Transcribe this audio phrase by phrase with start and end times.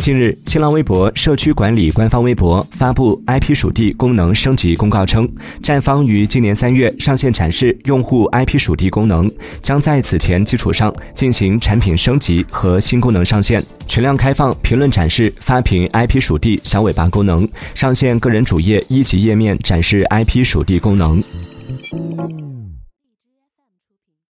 [0.00, 5.30] 近日，新浪微博社区管理官方微博发布 IP 属地功能升级公告称，
[5.62, 21.22] 站方于今年三月上线展示用户 IP 属地功能，将在此前基础上进行产品升级和新功能上线，全量开放评论展示发屏 IP 属地小尾巴功能，上线个人主页一级页面展示 IP 属地功能。